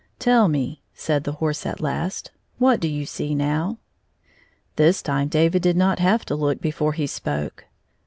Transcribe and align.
"Tell 0.17 0.47
me," 0.47 0.81
said 0.95 1.25
the 1.25 1.33
horse 1.33 1.63
at 1.63 1.79
last," 1.79 2.31
what 2.57 2.79
do 2.79 2.87
you 2.87 3.05
see 3.05 3.35
now?" 3.35 3.77
This 4.75 4.99
time 5.03 5.27
David 5.27 5.61
did 5.61 5.77
not 5.77 5.99
have 5.99 6.25
to 6.25 6.35
look 6.35 6.59
before 6.59 6.93
he 6.93 7.05
spoke. 7.05 7.65